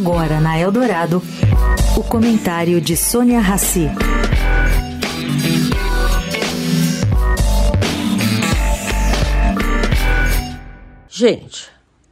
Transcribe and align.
Agora 0.00 0.40
na 0.40 0.58
Eldorado, 0.58 1.22
o 1.94 2.02
comentário 2.02 2.80
de 2.80 2.96
Sônia 2.96 3.38
Rassi. 3.38 3.86
Gente, 11.06 11.68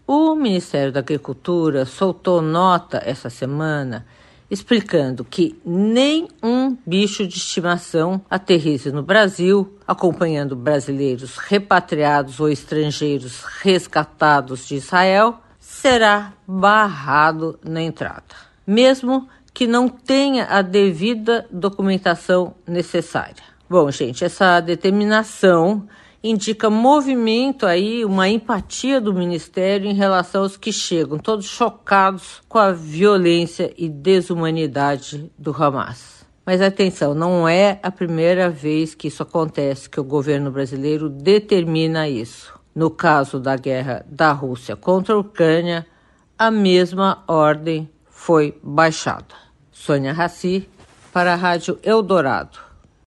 o 0.06 0.34
Ministério 0.34 0.92
da 0.92 1.00
Agricultura 1.00 1.86
soltou 1.86 2.42
nota 2.42 3.02
essa 3.06 3.30
semana 3.30 4.04
explicando 4.50 5.24
que 5.24 5.58
nenhum 5.64 6.76
bicho 6.86 7.26
de 7.26 7.38
estimação 7.38 8.20
aterrize 8.28 8.92
no 8.92 9.02
Brasil, 9.02 9.78
acompanhando 9.86 10.54
brasileiros 10.54 11.38
repatriados 11.38 12.38
ou 12.38 12.50
estrangeiros 12.50 13.42
resgatados 13.62 14.68
de 14.68 14.74
Israel, 14.74 15.40
será 15.80 16.32
barrado 16.46 17.58
na 17.64 17.80
entrada, 17.80 18.34
mesmo 18.66 19.28
que 19.54 19.64
não 19.64 19.88
tenha 19.88 20.46
a 20.46 20.60
devida 20.60 21.46
documentação 21.52 22.54
necessária. 22.66 23.44
Bom, 23.70 23.88
gente, 23.90 24.24
essa 24.24 24.60
determinação 24.60 25.86
indica 26.22 26.68
movimento 26.68 27.64
aí, 27.64 28.04
uma 28.04 28.28
empatia 28.28 29.00
do 29.00 29.14
Ministério 29.14 29.88
em 29.88 29.94
relação 29.94 30.42
aos 30.42 30.56
que 30.56 30.72
chegam 30.72 31.16
todos 31.16 31.46
chocados 31.46 32.42
com 32.48 32.58
a 32.58 32.72
violência 32.72 33.72
e 33.78 33.88
desumanidade 33.88 35.30
do 35.38 35.52
Hamas. 35.52 36.26
Mas 36.44 36.60
atenção, 36.60 37.14
não 37.14 37.48
é 37.48 37.78
a 37.84 37.90
primeira 37.90 38.50
vez 38.50 38.96
que 38.96 39.06
isso 39.06 39.22
acontece, 39.22 39.88
que 39.88 40.00
o 40.00 40.04
governo 40.04 40.50
brasileiro 40.50 41.08
determina 41.08 42.08
isso. 42.08 42.57
No 42.78 42.90
caso 42.90 43.40
da 43.40 43.56
guerra 43.56 44.06
da 44.08 44.30
Rússia 44.30 44.76
contra 44.76 45.12
a 45.12 45.18
Ucrânia, 45.18 45.84
a 46.38 46.48
mesma 46.48 47.24
ordem 47.26 47.90
foi 48.08 48.56
baixada. 48.62 49.34
Sônia 49.72 50.12
Raci, 50.12 50.68
para 51.12 51.32
a 51.32 51.34
Rádio 51.34 51.80
Eldorado. 51.82 52.67